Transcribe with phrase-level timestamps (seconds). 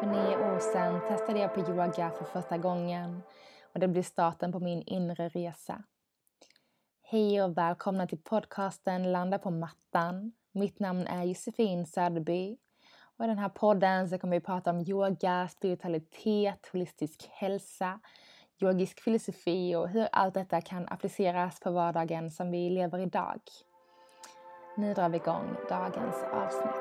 [0.00, 3.22] För nio år sedan testade jag på yoga för första gången
[3.74, 5.82] och det blev starten på min inre resa.
[7.02, 10.32] Hej och välkomna till podcasten Landa på mattan.
[10.52, 12.56] Mitt namn är Josefin Söderby
[13.16, 18.00] och i den här podden så kommer vi prata om yoga, spiritualitet, holistisk hälsa,
[18.60, 23.40] yogisk filosofi och hur allt detta kan appliceras på vardagen som vi lever idag.
[24.76, 26.79] Nu drar vi igång dagens avsnitt.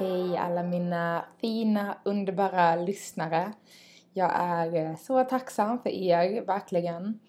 [0.00, 3.52] Hej alla mina fina, underbara lyssnare.
[4.12, 7.20] Jag är eh, så tacksam för er, verkligen.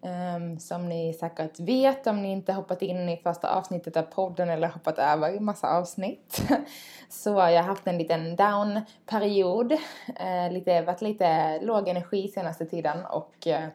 [0.00, 4.50] Um, som ni säkert vet om ni inte hoppat in i första avsnittet av podden
[4.50, 6.42] eller hoppat över massa avsnitt.
[7.08, 9.72] så jag har haft en liten down-period.
[9.72, 13.68] Uh, lite, varit lite låg energi senaste tiden och uh,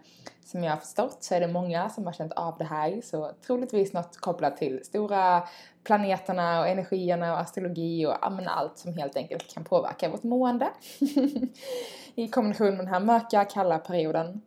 [0.45, 3.01] som jag har förstått så är det många som har känt av det här.
[3.03, 5.43] Så troligtvis något kopplat till stora
[5.83, 10.69] planeterna och energierna och astrologi och ja, allt som helt enkelt kan påverka vårt mående.
[12.15, 14.41] I kombination med den här mörka, kalla perioden.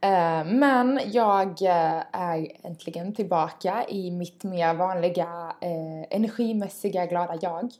[0.00, 7.70] Eh, men jag eh, är äntligen tillbaka i mitt mer vanliga eh, energimässiga glada jag.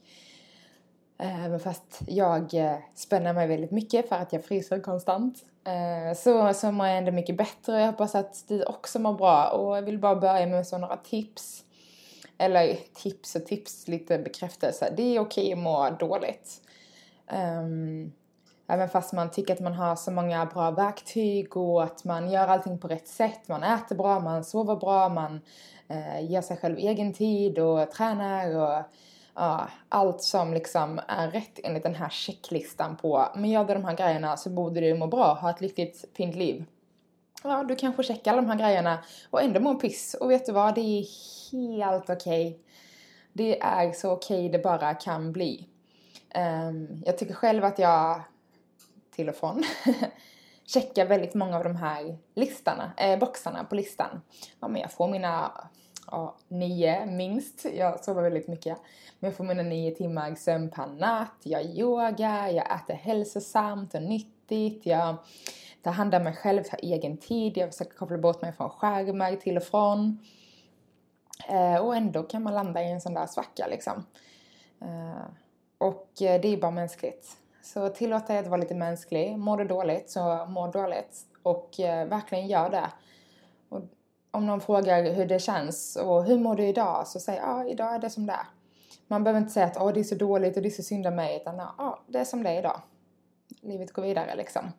[1.19, 5.45] Eh, även fast jag eh, spänner mig väldigt mycket för att jag fryser konstant.
[5.65, 9.15] Eh, så, så mår jag ändå mycket bättre och jag hoppas att du också mår
[9.15, 9.49] bra.
[9.49, 11.65] Och jag vill bara börja med så några tips.
[12.39, 14.93] Eller tips och tips, lite bekräftelse.
[14.97, 16.61] Det är okej att må dåligt.
[17.27, 18.13] Ehm,
[18.67, 22.49] även fast man tycker att man har så många bra verktyg och att man gör
[22.49, 23.49] allting på rätt sätt.
[23.49, 25.41] Man äter bra, man sover bra, man
[26.21, 28.85] ger sig själv egen tid och tränar och
[29.35, 33.85] ja, allt som liksom är rätt enligt den här checklistan på men gör du de
[33.85, 36.65] här grejerna så borde du må bra, ha ett lyckligt, fint liv.
[37.43, 38.99] Ja, du kanske checkar alla de här grejerna
[39.31, 40.15] och ändå mår piss.
[40.15, 40.75] Och vet du vad?
[40.75, 41.07] Det är
[41.53, 42.49] helt okej.
[42.49, 42.59] Okay.
[43.33, 45.69] Det är så okej okay det bara kan bli.
[46.35, 48.23] Um, jag tycker själv att jag
[49.11, 49.65] till och från
[50.67, 54.21] checkar väldigt många av de här listorna, eh, boxarna på listan.
[54.61, 55.53] Ja, men jag får mina
[56.11, 58.79] ja, nio minst, jag sover väldigt mycket.
[59.19, 64.03] Men jag får mina nio timmar sömn per natt, jag yogar, jag äter hälsosamt och
[64.03, 65.17] nyttigt, jag
[65.83, 69.37] tar hand om mig själv, tar egen tid, jag försöker koppla bort mig från skärmar
[69.37, 70.19] till och från.
[71.49, 74.07] Eh, och ändå kan man landa i en sån där svacka liksom.
[74.81, 75.27] Eh,
[75.79, 77.37] och eh, det är bara mänskligt.
[77.63, 79.39] Så tillåt dig att vara lite mänsklig.
[79.39, 81.21] Mår du dåligt så må dåligt.
[81.43, 82.91] Och eh, verkligen gör det.
[83.69, 83.81] Och
[84.35, 87.07] om någon frågar hur det känns och hur mår du idag?
[87.07, 88.47] Så säg ja, ah, idag är det som det är.
[89.09, 91.07] Man behöver inte säga att oh, det är så dåligt och det är så synd
[91.07, 91.37] om mig.
[91.37, 92.81] Utan ja, ah, det är som det är idag.
[93.61, 94.73] Livet går vidare liksom.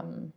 [0.00, 0.32] Um,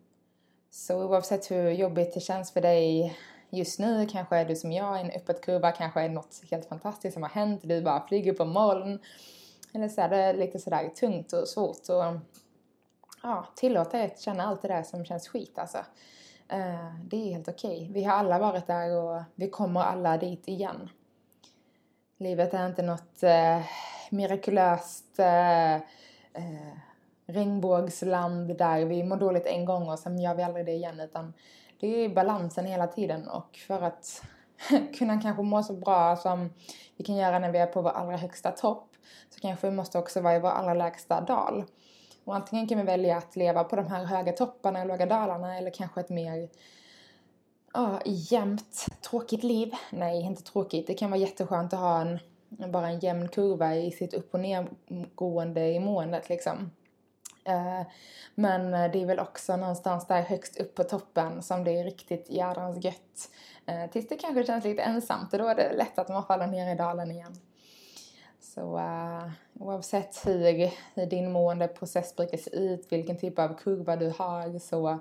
[0.72, 3.18] så oavsett hur jobbigt det känns för dig
[3.50, 6.66] just nu, kanske är du som jag i en uppåtkurva, kanske är det något helt
[6.66, 9.00] fantastiskt som har hänt, du bara flyger på moln
[9.74, 12.20] eller så är det lite sådär tungt och svårt och
[13.24, 15.78] ja, tillåt dig att känna allt det där som känns skit alltså.
[16.50, 17.78] Eh, det är helt okej.
[17.78, 17.94] Okay.
[17.94, 20.90] Vi har alla varit där och vi kommer alla dit igen.
[22.18, 23.62] Livet är inte något eh,
[24.10, 25.82] mirakulöst uh,
[27.26, 31.34] regnbågsland där vi mår dåligt en gång och sen gör vi aldrig det igen utan
[31.80, 34.24] det är balansen hela tiden och för att
[34.98, 36.54] kunna kanske må så bra som
[36.98, 38.90] vi kan göra när vi är på vår allra högsta topp
[39.30, 41.64] så kanske vi måste också vara i vår allra lägsta dal.
[42.30, 45.58] Och antingen kan vi välja att leva på de här höga topparna och låga dalarna
[45.58, 46.50] eller kanske ett mer
[47.74, 49.74] ja, jämnt, tråkigt liv.
[49.92, 50.88] Nej, inte tråkigt.
[50.88, 52.20] Det kan vara jätteskönt att ha en,
[52.72, 56.72] bara en jämn kurva i sitt upp och nedgående i måendet liksom.
[57.46, 57.82] Eh,
[58.36, 62.30] men det är väl också någonstans där högst upp på toppen som det är riktigt
[62.30, 63.30] jädrans gött.
[63.66, 66.48] Eh, tills det kanske känns lite ensamt och då är det lätt att man faller
[66.48, 67.36] ner i dalen igen.
[68.56, 69.30] Så uh,
[69.60, 70.72] oavsett hur,
[71.06, 75.00] din måendeprocess brukar se ut, vilken typ av kurva du har, så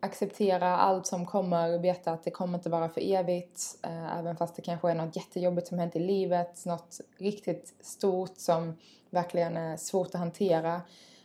[0.00, 3.60] acceptera allt som kommer, veta att det kommer inte vara för evigt.
[3.86, 8.38] Uh, även fast det kanske är något jättejobbigt som hänt i livet, något riktigt stort
[8.38, 8.76] som
[9.10, 10.82] verkligen är svårt att hantera.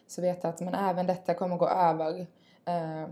[0.08, 2.20] Så veta att men även detta kommer gå över.
[2.70, 3.10] Uh,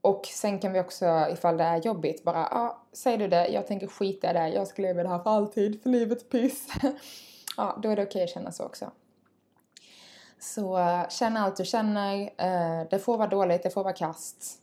[0.00, 3.48] och sen kan vi också, ifall det är jobbigt, bara ja, ah, säg du det,
[3.48, 6.68] jag tänker skita i det, jag ska leva det här för alltid, för livet piss.
[7.60, 8.90] ja, då är det okej okay att känna så också.
[10.38, 12.22] Så uh, känn allt du känner.
[12.22, 14.62] Uh, det får vara dåligt, det får vara kast.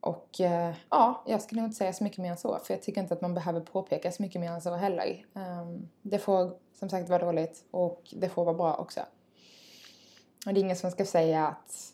[0.00, 2.58] Och uh, ja, jag skulle nog inte säga så mycket mer än så.
[2.58, 5.26] För jag tycker inte att man behöver påpeka så mycket mer än så heller.
[5.32, 9.00] Um, det får som sagt vara dåligt och det får vara bra också.
[10.46, 11.92] Och det är ingen som ska säga att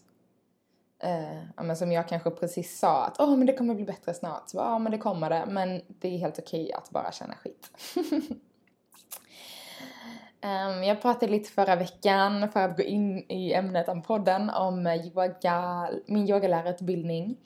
[0.99, 4.15] eh, men som jag kanske precis sa att åh oh, men det kommer bli bättre
[4.15, 4.49] snart.
[4.49, 7.71] Så ja men det kommer det men det är helt okej att bara känna skit.
[10.43, 14.87] um, jag pratade lite förra veckan för att gå in i ämnet om podden om
[14.87, 17.37] eh, yoga, min yogalärarutbildning.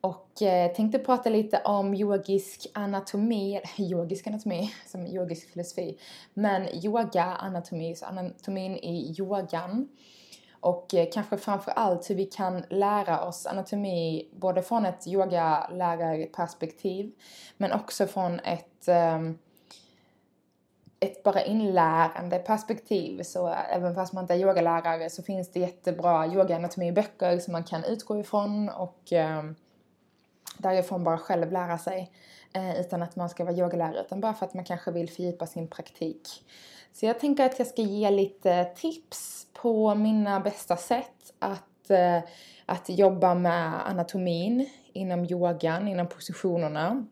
[0.00, 5.98] Och eh, tänkte prata lite om yogisk anatomi, yogisk anatomi, som yogisk filosofi,
[6.34, 9.88] men yoga anatomi, så anatomin i yogan.
[10.60, 17.12] Och eh, kanske framför allt hur vi kan lära oss anatomi både från ett yogalärarperspektiv
[17.56, 19.38] men också från ett um,
[21.02, 26.26] ett bara inlärande perspektiv så även fast man inte är yogalärare så finns det jättebra
[26.26, 29.42] yogaanatomiböcker som man kan utgå ifrån och eh,
[30.58, 32.12] därifrån bara själv lära sig
[32.52, 35.46] eh, utan att man ska vara yogalärare utan bara för att man kanske vill fördjupa
[35.46, 36.28] sin praktik.
[36.92, 42.18] Så jag tänker att jag ska ge lite tips på mina bästa sätt att, eh,
[42.66, 47.06] att jobba med anatomin inom yogan, inom positionerna.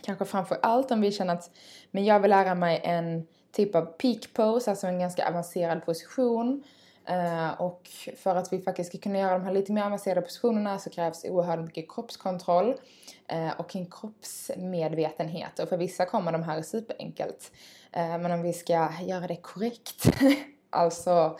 [0.00, 1.50] Kanske framför allt om vi känner att
[1.90, 6.62] men jag vill lära mig en typ av peak pose, alltså en ganska avancerad position
[7.10, 10.78] Uh, och för att vi faktiskt ska kunna göra de här lite mer avancerade positionerna
[10.78, 12.74] så krävs oerhört mycket kroppskontroll
[13.32, 15.58] uh, och en kroppsmedvetenhet.
[15.58, 17.52] Och för vissa kommer de här superenkelt.
[17.96, 20.08] Uh, men om vi ska göra det korrekt,
[20.70, 21.38] alltså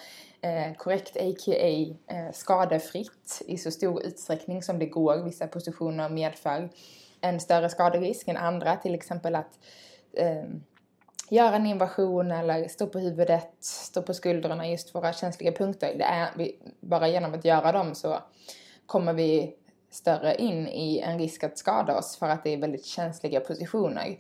[0.77, 2.33] korrekt a.k.a.
[2.33, 5.17] skadefritt i så stor utsträckning som det går.
[5.17, 6.71] Vissa positioner medför
[7.23, 9.59] en större skaderisk än andra, till exempel att
[10.17, 10.63] ehm,
[11.31, 15.95] göra en invasion eller stå på huvudet, stå på skuldrorna, just våra känsliga punkter.
[15.99, 18.19] Det är, vi, bara genom att göra dem så
[18.87, 19.55] kommer vi
[19.91, 24.19] större in i en risk att skada oss för att det är väldigt känsliga positioner.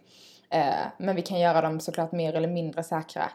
[0.51, 3.31] Eh, men vi kan göra dem såklart mer eller mindre säkra.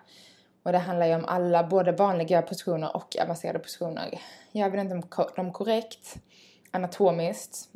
[0.63, 4.21] Och det handlar ju om alla, både vanliga positioner och avancerade positioner.
[4.51, 5.01] Gör vi inte
[5.35, 6.15] dem korrekt,
[6.71, 7.69] anatomiskt,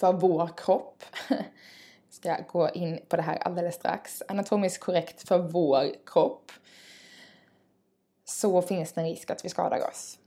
[0.00, 1.02] för vår kropp
[2.10, 4.22] ska gå in på det här alldeles strax.
[4.28, 6.52] Anatomiskt korrekt för vår kropp
[8.24, 10.18] så finns det en risk att vi skadar oss.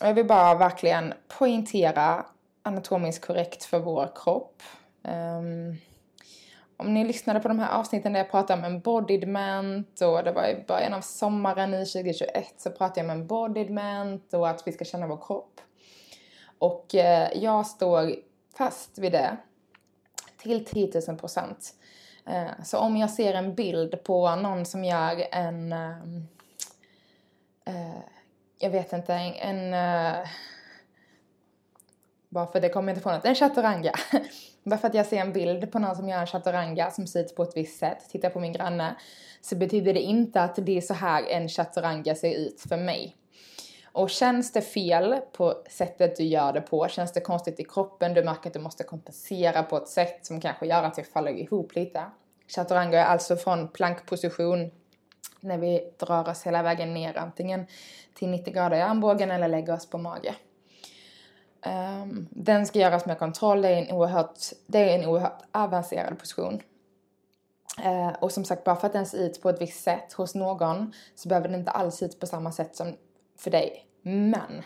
[0.00, 2.26] Och jag vill bara verkligen poängtera
[2.62, 4.62] anatomiskt korrekt för vår kropp.
[5.02, 5.76] Um,
[6.76, 10.46] om ni lyssnade på de här avsnitten där jag pratade om embodiment och det var
[10.46, 14.84] i början av sommaren i 2021 så pratade jag om embodiment och att vi ska
[14.84, 15.60] känna vår kropp.
[16.58, 18.12] Och eh, jag står
[18.58, 19.36] fast vid det
[20.36, 21.74] till 10 000 procent.
[22.26, 25.98] Eh, så om jag ser en bild på någon som gör en, eh,
[27.64, 27.98] eh
[28.58, 30.28] jag vet inte, en, eh,
[32.28, 33.92] bara för det kommer inte på något, en chaturanga.
[34.62, 37.20] bara för att jag ser en bild på någon som gör en chaturanga som ser
[37.20, 38.96] ut på ett visst sätt, tittar på min granne,
[39.40, 43.17] så betyder det inte att det är så här en chaturanga ser ut för mig.
[43.92, 48.14] Och känns det fel på sättet du gör det på, känns det konstigt i kroppen,
[48.14, 51.32] du märker att du måste kompensera på ett sätt som kanske gör att det faller
[51.32, 52.02] ihop lite.
[52.48, 54.70] Chaturanga är alltså från plankposition
[55.40, 57.66] när vi drar oss hela vägen ner antingen
[58.14, 60.34] till 90 grader i armbågen eller lägger oss på mage.
[61.66, 66.18] Um, den ska göras med kontroll, det är en oerhört, det är en oerhört avancerad
[66.18, 66.62] position.
[67.84, 70.34] Uh, och som sagt, bara för att den ser ut på ett visst sätt hos
[70.34, 72.96] någon så behöver den inte alls se ut på samma sätt som
[73.38, 73.84] för dig.
[74.02, 74.62] Men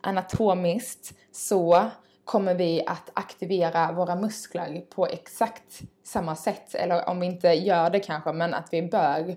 [0.00, 1.90] anatomiskt så
[2.24, 6.74] kommer vi att aktivera våra muskler på exakt samma sätt.
[6.74, 9.36] Eller om vi inte gör det kanske, men att vi bör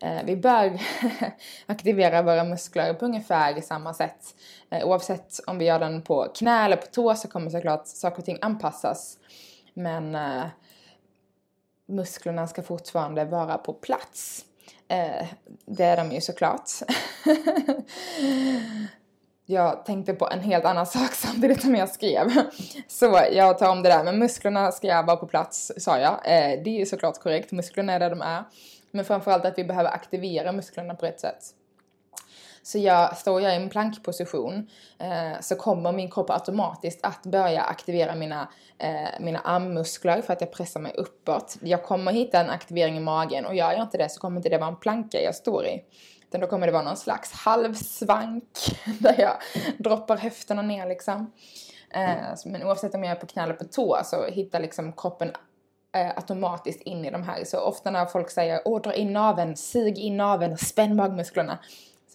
[0.00, 0.80] eh, vi bör
[1.66, 4.34] aktivera våra muskler på ungefär samma sätt.
[4.70, 8.18] Eh, oavsett om vi gör den på knä eller på tå så kommer såklart saker
[8.18, 9.18] och ting anpassas.
[9.74, 10.44] Men eh,
[11.86, 14.44] musklerna ska fortfarande vara på plats.
[14.88, 15.26] Eh,
[15.66, 16.70] det är de ju såklart.
[19.46, 22.26] jag tänkte på en helt annan sak samtidigt som jag skrev.
[22.88, 24.04] Så jag tar om det där.
[24.04, 26.12] Men musklerna ska vara på plats, sa jag.
[26.12, 27.52] Eh, det är ju såklart korrekt.
[27.52, 28.44] Musklerna är där de är.
[28.90, 31.44] Men framförallt att vi behöver aktivera musklerna på rätt sätt.
[32.66, 34.68] Så jag, står jag i en plankposition
[34.98, 40.40] eh, så kommer min kropp automatiskt att börja aktivera mina, eh, mina armmuskler för att
[40.40, 41.56] jag pressar mig uppåt.
[41.60, 44.48] Jag kommer hitta en aktivering i magen och gör jag inte det så kommer inte
[44.48, 45.84] det vara en planka jag står i.
[46.28, 48.58] Utan då kommer det vara någon slags halvsvank
[49.00, 49.36] där jag
[49.78, 51.32] droppar höfterna ner liksom.
[51.90, 55.32] Eh, men oavsett om jag är på knä eller på tå så hittar liksom kroppen
[55.94, 57.44] eh, automatiskt in i de här.
[57.44, 61.58] Så ofta när folk säger åh dra in naveln, sug in naveln spänn magmusklerna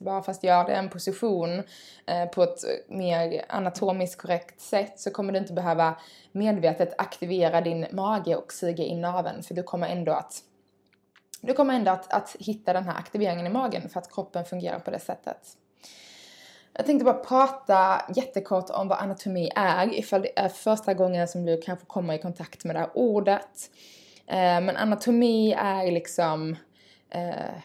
[0.01, 1.63] bara fast gör det en position
[2.05, 5.96] eh, på ett eh, mer anatomiskt korrekt sätt så kommer du inte behöva
[6.31, 10.43] medvetet aktivera din mage och suga in naveln för du kommer ändå att
[11.41, 14.79] du kommer ändå att, att hitta den här aktiveringen i magen för att kroppen fungerar
[14.79, 15.58] på det sättet.
[16.74, 21.46] Jag tänkte bara prata jättekort om vad anatomi är, ifall det är första gången som
[21.46, 23.70] du kanske kommer i kontakt med det här ordet.
[24.27, 26.55] Eh, men anatomi är liksom
[27.10, 27.55] eh,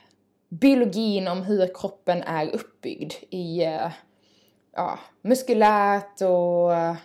[0.49, 3.91] biologin om hur kroppen är uppbyggd i eh,
[4.73, 6.97] ja, muskulärt och eh,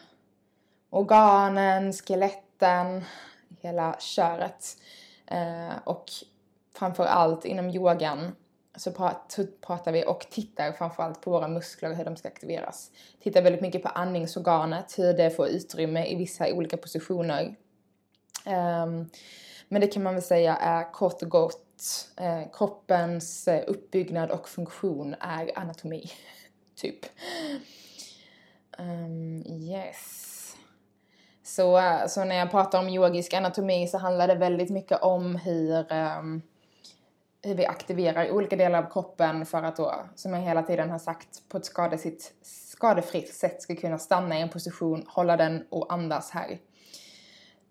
[0.90, 3.04] organen, skeletten,
[3.62, 4.78] hela köret.
[5.28, 6.06] Eh, och
[6.76, 8.36] framför allt inom yogan
[8.76, 8.92] så
[9.62, 12.92] pratar vi och tittar framförallt på våra muskler och hur de ska aktiveras.
[13.24, 17.56] Tittar väldigt mycket på andningsorganet, hur det får utrymme i vissa olika positioner.
[18.46, 19.10] Um,
[19.72, 24.50] men det kan man väl säga är kort och gott eh, kroppens eh, uppbyggnad och
[24.50, 26.12] funktion är anatomi.
[26.76, 27.06] typ.
[28.78, 30.56] Um, yes.
[31.44, 35.36] Så, eh, så när jag pratar om yogisk anatomi så handlar det väldigt mycket om
[35.36, 36.42] hur um,
[37.44, 41.00] hur vi aktiverar olika delar av kroppen för att då, som jag hela tiden har
[41.00, 45.94] sagt, på ett skadesitt, skadefritt sätt ska kunna stanna i en position, hålla den och
[45.94, 46.60] andas här.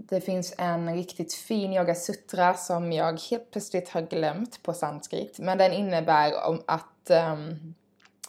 [0.09, 5.39] Det finns en riktigt fin yoga sutra som jag helt plötsligt har glömt på sanskrit,
[5.39, 7.75] men den innebär om att um,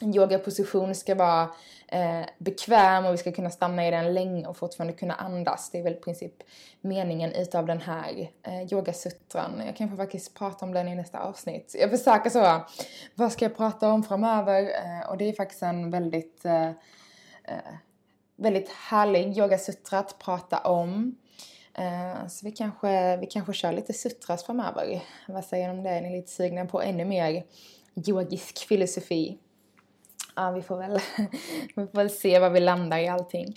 [0.02, 1.50] en yogaposition ska vara
[1.88, 5.70] eh, bekväm och vi ska kunna stanna i den länge och fortfarande kunna andas.
[5.70, 6.34] Det är väl i princip
[6.82, 9.62] meningen utav den här eh, yogasutran.
[9.66, 11.76] Jag kanske faktiskt prata om den i nästa avsnitt.
[11.80, 12.66] Jag försöker så,
[13.16, 14.62] vad ska jag prata om framöver?
[14.62, 16.70] Eh, och det är faktiskt en väldigt, eh,
[17.44, 17.74] eh
[18.36, 21.16] väldigt härlig yogasutra att prata om.
[21.74, 25.04] Eh, så vi kanske, vi kanske kör lite sutras framöver.
[25.28, 25.90] Vad säger ni om det?
[25.90, 27.44] Är ni lite sugna på ännu mer
[28.08, 29.38] yogisk filosofi?
[30.36, 31.00] ja, vi får väl,
[31.76, 33.56] vi får väl se var vi landar i allting.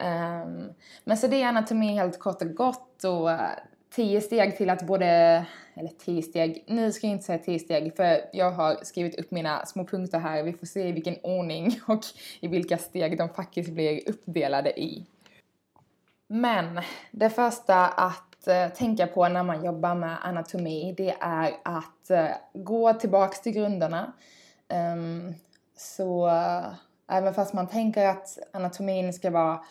[0.00, 0.72] Um,
[1.04, 3.50] men så det är anatomi helt kort och gott och eh,
[3.90, 5.06] tio steg till att både,
[5.74, 9.30] eller tio steg, nu ska jag inte säga tio steg för jag har skrivit upp
[9.30, 12.04] mina små punkter här, vi får se i vilken ordning och
[12.40, 15.06] i vilka steg de faktiskt blir uppdelade i.
[16.30, 16.80] Men
[17.10, 22.28] det första att eh, tänka på när man jobbar med anatomi det är att eh,
[22.54, 24.12] gå tillbaks till grunderna.
[24.94, 25.34] Um,
[25.76, 26.66] så eh,
[27.08, 29.64] även fast man tänker att anatomin ska vara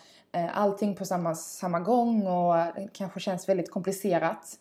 [0.52, 4.58] allting på samma, samma gång och det kanske känns väldigt komplicerat.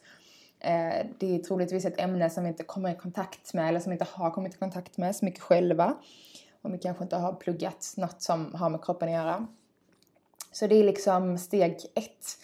[1.20, 3.94] Det är troligtvis ett ämne som vi inte kommer i kontakt med eller som vi
[3.94, 5.96] inte har kommit i kontakt med så mycket själva.
[6.62, 9.48] Och vi kanske inte har pluggat något som har med kroppen att göra.
[10.60, 12.38] Så det är liksom steg ett.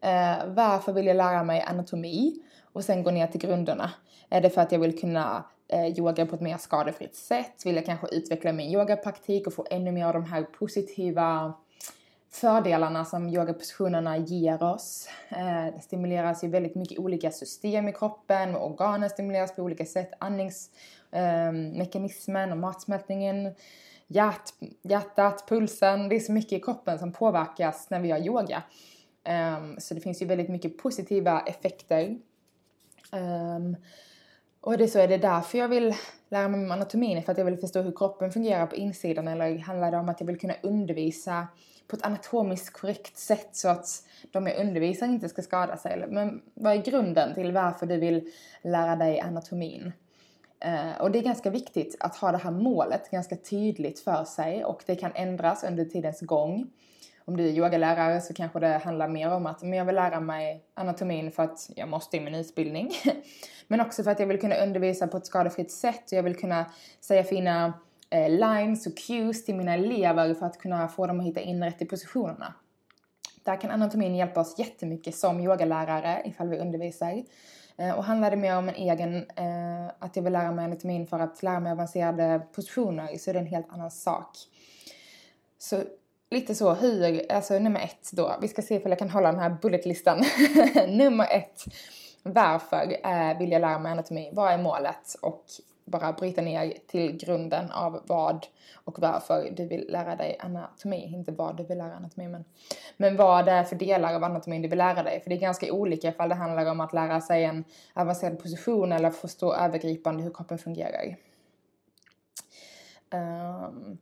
[0.00, 2.42] Eh, varför vill jag lära mig anatomi?
[2.72, 3.90] Och sen gå ner till grunderna.
[4.28, 7.62] Är det för att jag vill kunna eh, yoga på ett mer skadefritt sätt?
[7.64, 11.54] Vill jag kanske utveckla min yogapraktik och få ännu mer av de här positiva
[12.30, 15.08] fördelarna som yogapositionerna ger oss.
[15.28, 20.12] Eh, det stimuleras ju väldigt mycket olika system i kroppen, organen stimuleras på olika sätt,
[20.18, 23.54] andningsmekanismen eh, och matsmältningen,
[24.10, 28.62] hjärt, hjärtat, pulsen, det är så mycket i kroppen som påverkas när vi gör yoga.
[29.58, 32.18] Um, så det finns ju väldigt mycket positiva effekter.
[33.12, 33.76] Um,
[34.60, 35.94] och det så är det därför jag vill
[36.28, 39.58] lära mig om anatomin, för att jag vill förstå hur kroppen fungerar på insidan eller
[39.58, 41.46] handlar det om att jag vill kunna undervisa
[41.88, 43.86] på ett anatomiskt korrekt sätt så att
[44.30, 46.06] de jag undervisar inte ska skada sig?
[46.08, 48.30] Men vad är grunden till varför du vill
[48.62, 49.92] lära dig anatomin?
[50.60, 54.64] Eh, och det är ganska viktigt att ha det här målet ganska tydligt för sig
[54.64, 56.70] och det kan ändras under tidens gång
[57.24, 60.20] om du är yogalärare så kanske det handlar mer om att men jag vill lära
[60.20, 62.90] mig anatomin för att jag måste i min utbildning.
[63.68, 66.36] men också för att jag vill kunna undervisa på ett skadefritt sätt och jag vill
[66.36, 66.66] kunna
[67.00, 67.72] säga fina
[68.10, 71.64] eh, lines och cues till mina elever för att kunna få dem att hitta in
[71.64, 72.54] rätt i positionerna.
[73.44, 77.24] Där kan anatomin hjälpa oss jättemycket som yogalärare ifall vi undervisar.
[77.80, 81.06] Eh, och handlar det mer om en egen, eh, att jag vill lära mig anatomin
[81.06, 84.36] för att lära mig avancerade positioner så är det en helt annan sak.
[85.58, 85.82] Så
[86.30, 89.40] lite så hur, alltså nummer ett då, vi ska se ifall jag kan hålla den
[89.40, 90.24] här bulletlistan.
[90.88, 91.64] nummer ett,
[92.22, 94.30] varför eh, vill jag lära mig anatomi?
[94.32, 95.16] Vad är målet?
[95.22, 95.44] Och
[95.90, 101.12] bara bryta ner till grunden av vad och varför du vill lära dig anatomi.
[101.14, 102.44] Inte vad du vill lära anatomi men,
[102.96, 105.20] men vad det är för delar av anatomin du vill lära dig.
[105.20, 108.92] För det är ganska olika ifall det handlar om att lära sig en avancerad position
[108.92, 111.16] eller förstå övergripande hur kroppen fungerar.
[113.10, 113.98] Um,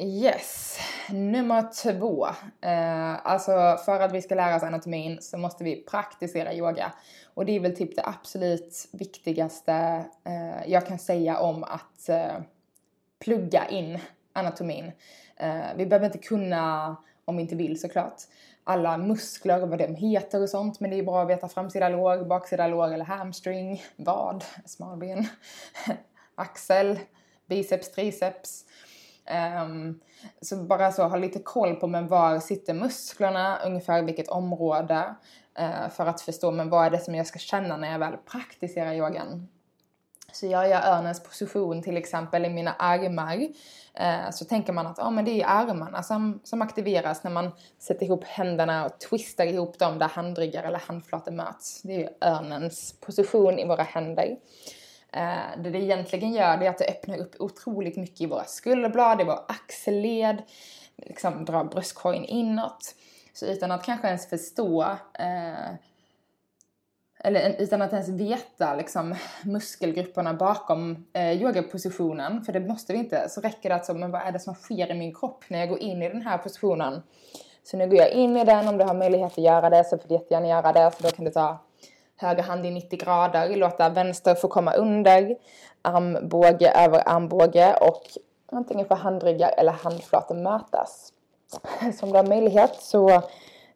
[0.00, 0.78] Yes,
[1.10, 2.26] nummer två.
[2.60, 6.92] Eh, alltså för att vi ska lära oss anatomin så måste vi praktisera yoga.
[7.34, 12.40] Och det är väl typ det absolut viktigaste eh, jag kan säga om att eh,
[13.18, 13.98] plugga in
[14.32, 14.92] anatomin.
[15.36, 18.22] Eh, vi behöver inte kunna, om vi inte vill såklart,
[18.64, 20.80] alla muskler och vad de heter och sånt.
[20.80, 25.26] Men det är bra att veta framsida lår, baksida lår eller hamstring, vad, smalben,
[26.34, 26.98] axel,
[27.46, 28.64] biceps, triceps.
[29.64, 30.00] Um,
[30.42, 35.14] så bara så ha lite koll på men var sitter musklerna, ungefär vilket område.
[35.60, 38.16] Uh, för att förstå men vad är det som jag ska känna när jag väl
[38.16, 39.48] praktiserar yogan.
[40.32, 43.48] Så gör jag örnens position till exempel i mina armar
[43.94, 47.50] eh, så tänker man att oh, men det är armarna som, som aktiveras när man
[47.78, 51.82] sätter ihop händerna och twistar ihop dem där handryggar eller handflator möts.
[51.82, 54.36] Det är örnens position i våra händer.
[55.12, 58.44] Eh, det det egentligen gör det är att det öppnar upp otroligt mycket i våra
[58.44, 60.42] skulderblad, i vår axelled,
[60.96, 62.94] liksom drar bröstkorgen inåt.
[63.32, 64.82] Så utan att kanske ens förstå
[65.18, 65.74] eh,
[67.20, 73.28] eller utan att ens veta liksom, muskelgrupperna bakom eh, yogapositionen, för det måste vi inte,
[73.28, 75.58] så räcker det att så, men vad är det som sker i min kropp när
[75.58, 77.02] jag går in i den här positionen?
[77.62, 79.98] Så nu går jag in i den, om du har möjlighet att göra det så
[79.98, 81.58] får du jättegärna göra det, så då kan du ta
[82.18, 85.36] höger hand i 90 grader, låta vänster få komma under,
[85.82, 88.02] armbåge över armbåge och
[88.52, 91.12] antingen få handryggar eller handflator mötas.
[91.98, 93.10] Så om du har möjlighet så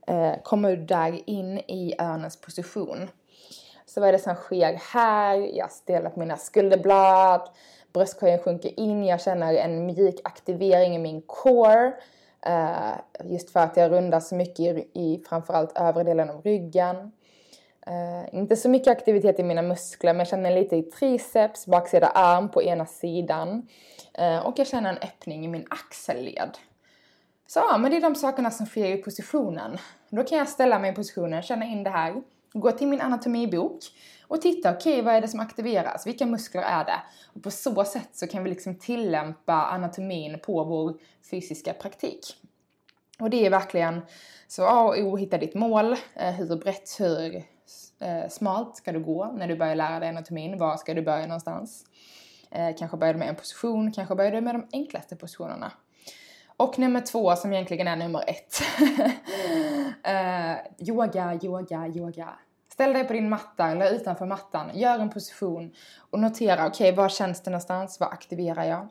[0.07, 3.09] eh, kommer du där in i örnens position.
[3.87, 5.37] Så vad är det som sker här?
[5.37, 7.49] Jag ställer på mina skulderblad,
[7.93, 11.93] bröstkorgen sjunker in, jag känner en mjuk aktivering i min core.
[12.47, 12.93] Eh,
[13.25, 17.13] just för att jag rundar så mycket i, i framförallt övre delen av ryggen.
[17.89, 22.07] Uh, inte så mycket aktivitet i mina muskler men jag känner lite i triceps, baksida
[22.07, 23.69] arm på ena sidan.
[24.21, 26.59] Uh, och jag känner en öppning i min axelled.
[27.47, 29.79] Så ja, men det är de sakerna som sker i positionen.
[30.11, 32.23] Då kan jag ställa mig i positionen, känna in det här,
[32.53, 33.81] gå till min anatomibok
[34.29, 36.07] och titta, okej okay, vad är det som aktiveras?
[36.07, 37.03] Vilka muskler är det?
[37.35, 40.95] Och på så sätt så kan vi liksom tillämpa anatomin på vår
[41.31, 42.37] fysiska praktik.
[43.19, 44.01] Och det är verkligen
[44.49, 45.97] så A och O, hitta ditt mål.
[46.15, 47.43] Eh, hur brett, hur
[48.03, 50.59] eh, smalt ska du gå när du börjar lära dig anatomin?
[50.59, 51.85] Var ska du börja någonstans?
[52.51, 55.73] Eh, kanske börjar du med en position, kanske börjar du med de enklaste positionerna.
[56.57, 58.63] Och nummer två som egentligen är nummer ett.
[60.05, 62.29] eh, yoga, yoga, yoga.
[62.73, 65.73] Ställ dig på din matta eller utanför mattan, gör en position
[66.11, 68.01] och notera, okej, okay, var känns det någonstans?
[68.01, 68.89] Vad aktiverar jag?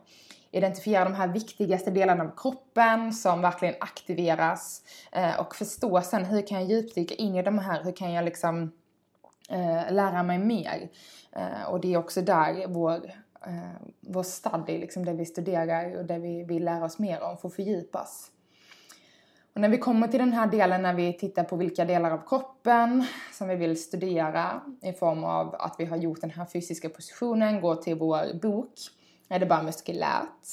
[0.50, 6.46] Identifiera de här viktigaste delarna av kroppen som verkligen aktiveras eh, och förstå sen hur
[6.46, 8.72] kan jag djupdyka in i de här, hur kan jag liksom
[9.48, 10.88] Eh, lära mig mer.
[11.32, 12.94] Eh, och det är också där vår,
[13.46, 17.36] eh, vår study, liksom det vi studerar och det vi vill lära oss mer om,
[17.36, 18.30] får fördjupas.
[19.54, 22.28] Och när vi kommer till den här delen när vi tittar på vilka delar av
[22.28, 26.88] kroppen som vi vill studera i form av att vi har gjort den här fysiska
[26.88, 28.74] positionen, går till vår bok,
[29.28, 30.46] är det bara muskulärt.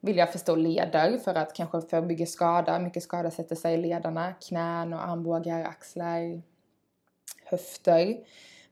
[0.00, 4.32] Vill jag förstå leder för att kanske förebygga skada, mycket skada sätter sig i lederna,
[4.32, 6.42] knän och armbågar, axlar,
[7.50, 8.16] höfter,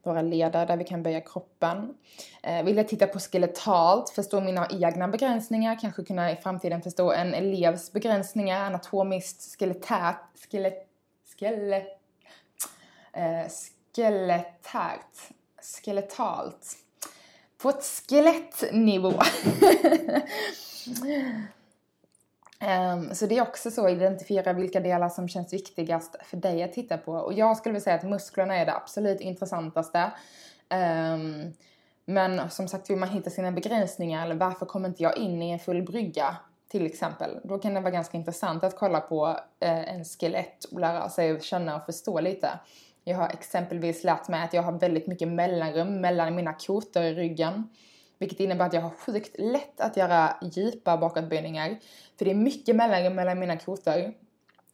[0.02, 1.94] våra leder där vi kan böja kroppen.
[2.42, 7.12] Eh, vill jag titta på skeletalt, förstå mina egna begränsningar, kanske kunna i framtiden förstå
[7.12, 10.88] en elevs begränsningar, anatomiskt, skeletärt, skelet,
[11.38, 11.86] skelet,
[13.12, 13.46] eh,
[13.96, 16.76] skeletärt, skeletalt.
[17.58, 19.12] På ett skelettnivå.
[22.60, 26.62] Um, så det är också så att identifiera vilka delar som känns viktigast för dig
[26.62, 27.12] att titta på.
[27.12, 30.12] Och jag skulle vilja säga att musklerna är det absolut intressantaste.
[30.70, 31.54] Um,
[32.04, 35.50] men som sagt, vill man hitta sina begränsningar eller varför kommer inte jag in i
[35.50, 36.36] en full brygga
[36.68, 37.40] till exempel.
[37.44, 41.40] Då kan det vara ganska intressant att kolla på eh, en skelett och lära sig
[41.40, 42.50] känna och förstå lite.
[43.04, 47.14] Jag har exempelvis lärt mig att jag har väldigt mycket mellanrum mellan mina kotor i
[47.14, 47.68] ryggen.
[48.18, 51.78] Vilket innebär att jag har sjukt lätt att göra djupa bakåtböjningar.
[52.18, 54.14] För det är mycket mellanrum mellan mina kotor.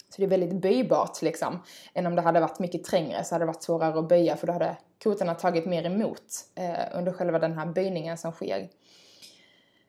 [0.09, 1.63] Så det är väldigt böjbart liksom.
[1.95, 4.47] Än om det hade varit mycket trängre så hade det varit svårare att böja för
[4.47, 6.23] då hade kotorna tagit mer emot
[6.55, 8.69] eh, under själva den här böjningen som sker.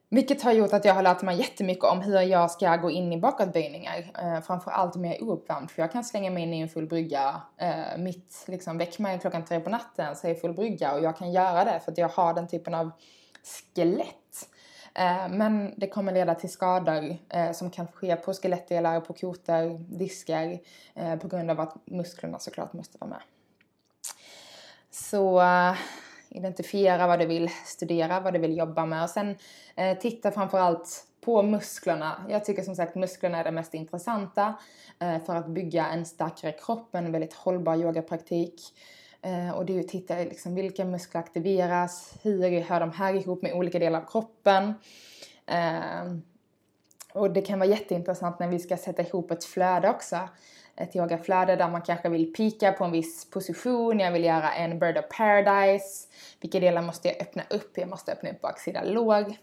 [0.09, 3.13] Vilket har gjort att jag har lärt mig jättemycket om hur jag ska gå in
[3.13, 4.11] i bakåtböjningar.
[4.21, 6.87] Eh, framförallt om jag är ouppvärmd för jag kan slänga mig in i en full
[6.87, 11.03] brygga eh, mitt, liksom väck mig klockan tre på natten så är full brygga och
[11.03, 12.91] jag kan göra det för att jag har den typen av
[13.45, 14.49] skelett.
[14.95, 19.97] Eh, men det kommer leda till skador eh, som kan ske på skelettdelar, på kotor,
[19.97, 20.60] diskar
[20.93, 23.21] eh, på grund av att musklerna såklart måste vara med.
[24.91, 25.43] Så
[26.29, 29.36] identifiera vad du vill studera, vad du vill jobba med och sen
[30.01, 32.25] titta framförallt på musklerna.
[32.29, 34.53] Jag tycker som sagt musklerna är det mest intressanta
[34.99, 38.62] för att bygga en starkare kropp, en väldigt hållbar yogapraktik.
[39.25, 43.13] Eh, och det är ju att titta liksom, vilka muskler aktiveras, hur hör de här
[43.13, 44.73] ihop med olika delar av kroppen.
[45.47, 46.15] Eh,
[47.13, 50.29] och det kan vara jätteintressant när vi ska sätta ihop ett flöde också.
[50.75, 54.79] Ett yogaflöde där man kanske vill pika på en viss position, jag vill göra en
[54.79, 56.07] bird of paradise.
[56.41, 57.77] Vilka delar måste jag öppna upp?
[57.77, 59.38] Jag måste öppna upp baksida låg.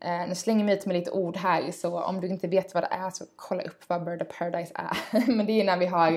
[0.00, 2.82] Eh, nu slänger jag ut med lite ord här så om du inte vet vad
[2.82, 5.26] det är så kolla upp vad Bird of Paradise är.
[5.36, 6.12] Men det är när vi har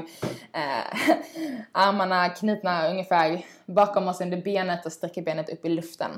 [0.54, 1.00] eh,
[1.72, 6.12] armarna knutna ungefär bakom oss under benet och sträcker benet upp i luften.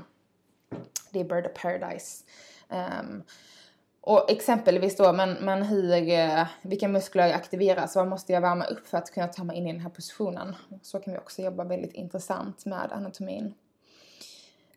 [1.12, 2.24] Det är Bird of Paradise.
[2.70, 3.24] Um,
[4.02, 7.96] och exempelvis då, men, men hur, eh, vilka muskler aktiveras?
[7.96, 10.56] Vad måste jag värma upp för att kunna ta mig in i den här positionen?
[10.82, 13.54] Så kan vi också jobba väldigt intressant med anatomin.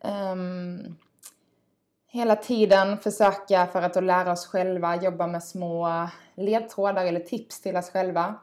[0.04, 0.96] Um,
[2.16, 7.76] hela tiden försöka för att lära oss själva jobba med små ledtrådar eller tips till
[7.76, 8.34] oss själva.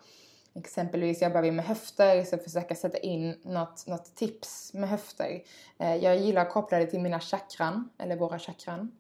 [0.56, 5.42] Exempelvis jobbar vi med höfter, så försöka sätta in något, något tips med höfter.
[5.80, 8.92] Eh, jag gillar att koppla det till mina chakran, eller våra chakran.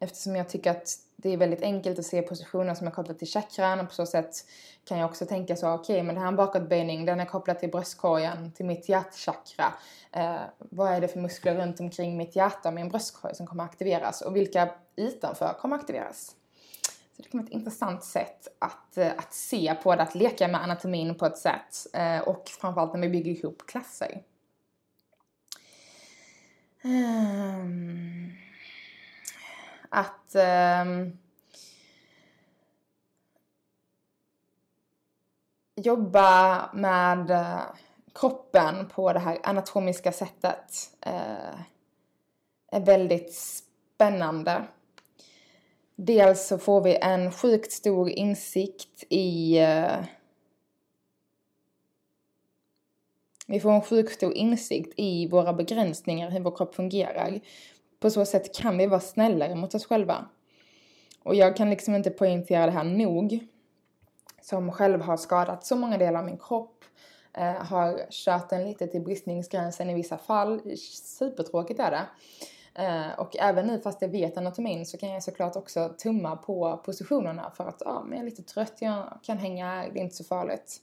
[0.00, 3.28] Eftersom jag tycker att det är väldigt enkelt att se positioner som är kopplade till
[3.28, 4.46] chakran och på så sätt
[4.84, 7.24] kan jag också tänka så, okej okay, men det här är en bakåtböjning, den är
[7.24, 9.72] kopplad till bröstkorgen, till mitt hjärtchakra.
[10.12, 13.64] Eh, vad är det för muskler runt omkring mitt hjärta och min bröstkorg som kommer
[13.64, 16.34] aktiveras och vilka utanför kommer aktiveras?
[17.16, 20.62] Så det kommer ett intressant sätt att, eh, att se på det, att leka med
[20.62, 24.22] anatomin på ett sätt eh, och framförallt när vi bygger ihop klasser.
[26.84, 28.47] Um
[29.88, 30.84] att eh,
[35.76, 37.60] jobba med eh,
[38.14, 41.60] kroppen på det här anatomiska sättet eh,
[42.72, 44.64] är väldigt spännande.
[45.96, 50.04] Dels så får vi en sjukt stor insikt i eh,
[53.50, 57.40] Vi får en sjukt stor insikt i våra begränsningar, hur vår kropp fungerar.
[58.00, 60.28] På så sätt kan vi vara snällare mot oss själva.
[61.22, 63.46] Och jag kan liksom inte poängtera det här nog.
[64.42, 66.84] Som själv har skadat så många delar av min kropp.
[67.34, 70.76] Eh, har kört den lite till bristningsgränsen i vissa fall.
[71.02, 72.06] Supertråkigt är det.
[72.82, 76.76] Eh, och även nu fast jag vet anatomin så kan jag såklart också tumma på
[76.84, 80.16] positionerna för att ah, men jag är lite trött, jag kan hänga det är inte
[80.16, 80.80] så farligt.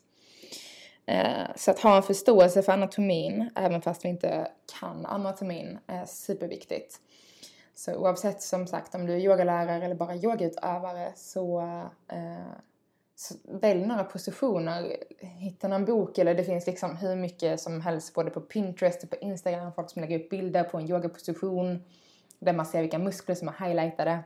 [1.06, 6.06] Eh, så att ha en förståelse för anatomin, även fast vi inte kan anatomin, är
[6.06, 7.00] superviktigt.
[7.76, 11.62] Så oavsett som sagt om du är yogalärare eller bara yogautövare så,
[12.08, 12.54] eh,
[13.16, 14.98] så välj några positioner.
[15.20, 19.10] Hitta någon bok eller det finns liksom hur mycket som helst både på Pinterest och
[19.10, 19.74] på Instagram.
[19.74, 21.84] Folk som lägger upp bilder på en yogaposition
[22.40, 24.20] där man ser vilka muskler som är highlightade.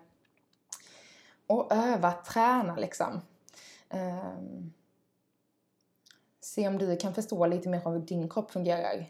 [1.47, 3.21] Och öva, träna liksom.
[3.89, 4.73] Um,
[6.49, 9.05] se om du kan förstå lite mer hur din kropp fungerar.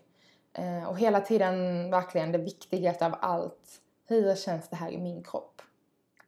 [0.54, 5.24] Eh, och hela tiden verkligen det viktigaste av allt hur känns det här i min
[5.24, 5.62] kropp?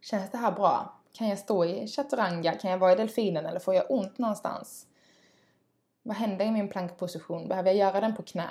[0.01, 0.99] Känns det här bra?
[1.13, 2.51] Kan jag stå i chaturanga?
[2.51, 4.87] Kan jag vara i delfinen eller får jag ont någonstans?
[6.03, 7.47] Vad händer i min plankposition?
[7.47, 8.49] Behöver jag göra den på knä?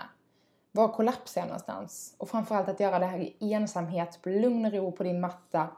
[0.73, 2.15] Var kollapsar jag någonstans?
[2.19, 5.69] Och framförallt att göra det här i ensamhet, lugn och ro på din matta.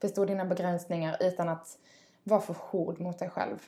[0.00, 1.78] Förstå dina begränsningar utan att
[2.22, 3.58] vara för hård mot dig själv.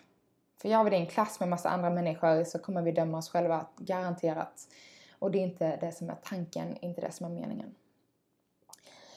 [0.62, 3.18] För gör vi det i en klass med massa andra människor så kommer vi döma
[3.18, 4.68] oss själva garanterat.
[5.18, 7.75] Och det är inte det som är tanken, inte det som är meningen.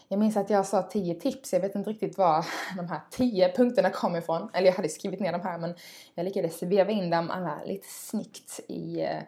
[0.08, 2.46] Jag minns att jag sa tio tips, jag vet inte riktigt var
[2.78, 4.50] de här tio punkterna kom ifrån.
[4.54, 5.76] Eller jag hade skrivit ner dem här men
[6.16, 9.22] jag lyckades veva in dem alla lite snyggt i, eh,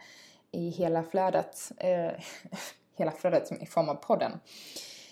[0.51, 1.71] i hela flödet.
[1.77, 2.11] Eh,
[2.95, 4.39] hela flödet som i form av podden.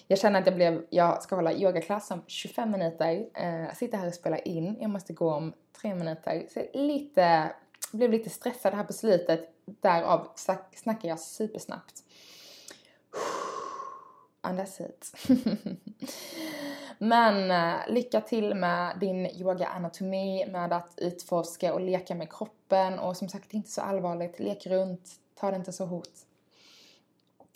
[0.07, 4.07] Jag känner att jag blev, jag ska hålla yogaklass om 25 minuter, eh, sitta här
[4.07, 5.53] och spela in, jag måste gå om
[5.85, 6.47] tre minuter.
[6.53, 7.51] Så lite,
[7.91, 10.27] blev lite stressad här på slutet, därav
[10.75, 12.03] snackar jag supersnabbt
[14.41, 15.11] andas ut.
[16.97, 23.17] Men uh, lycka till med din yoga-anatomi, med att utforska och leka med kroppen och
[23.17, 26.13] som sagt det är inte så allvarligt, lek runt, ta det inte så hårt.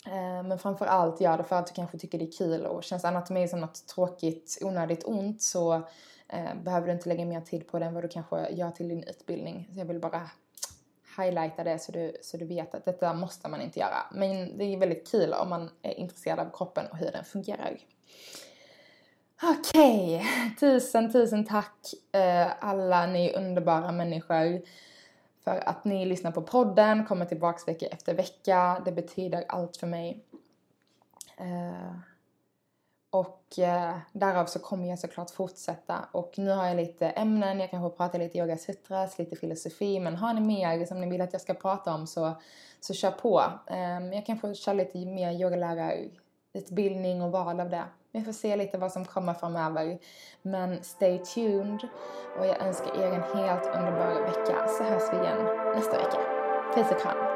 [0.06, 3.04] Uh, men framförallt, gör det för att du kanske tycker det är kul och känns
[3.04, 5.82] anatomi som något tråkigt, onödigt ont så
[6.32, 8.88] Eh, behöver du inte lägga mer tid på det än vad du kanske gör till
[8.88, 9.68] din utbildning.
[9.72, 10.30] Så jag vill bara
[11.18, 13.96] highlighta det så du, så du vet att detta måste man inte göra.
[14.12, 17.78] Men det är väldigt kul om man är intresserad av kroppen och hur den fungerar.
[19.42, 20.54] Okej, okay.
[20.60, 24.62] tusen tusen tack eh, alla ni underbara människor
[25.44, 28.82] för att ni lyssnar på podden, kommer tillbaks vecka efter vecka.
[28.84, 30.24] Det betyder allt för mig.
[31.36, 32.09] Eh,
[33.10, 35.98] och eh, därav så kommer jag såklart fortsätta.
[36.12, 40.00] Och nu har jag lite ämnen, jag kanske pratar lite yoga sutras, lite filosofi.
[40.00, 42.32] Men har ni mer som ni vill att jag ska prata om så,
[42.80, 43.42] så kör på.
[43.66, 47.84] Eh, jag kanske kör lite mer yogalärarutbildning och val av det.
[48.12, 49.98] Vi får se lite vad som kommer framöver.
[50.42, 51.88] Men stay tuned.
[52.38, 54.68] Och jag önskar er en helt underbar vecka.
[54.68, 55.44] Så hörs vi igen
[55.74, 56.20] nästa vecka.
[56.74, 57.29] Puss och kram.